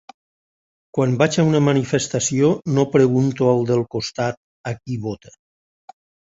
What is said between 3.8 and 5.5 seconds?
costat a qui vota.